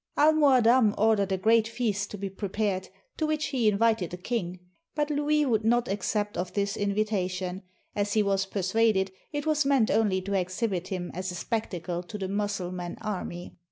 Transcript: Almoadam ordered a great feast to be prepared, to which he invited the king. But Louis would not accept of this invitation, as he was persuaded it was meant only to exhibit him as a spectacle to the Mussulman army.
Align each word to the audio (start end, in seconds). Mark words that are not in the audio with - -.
Almoadam 0.17 0.95
ordered 0.97 1.31
a 1.31 1.37
great 1.37 1.67
feast 1.67 2.09
to 2.09 2.17
be 2.17 2.27
prepared, 2.27 2.89
to 3.17 3.27
which 3.27 3.45
he 3.49 3.67
invited 3.67 4.09
the 4.09 4.17
king. 4.17 4.59
But 4.95 5.11
Louis 5.11 5.45
would 5.45 5.63
not 5.63 5.87
accept 5.87 6.35
of 6.37 6.53
this 6.53 6.75
invitation, 6.75 7.61
as 7.95 8.13
he 8.13 8.23
was 8.23 8.47
persuaded 8.47 9.11
it 9.31 9.45
was 9.45 9.63
meant 9.63 9.91
only 9.91 10.19
to 10.23 10.33
exhibit 10.33 10.87
him 10.87 11.11
as 11.13 11.29
a 11.29 11.35
spectacle 11.35 12.01
to 12.01 12.17
the 12.17 12.27
Mussulman 12.27 12.97
army. 13.01 13.59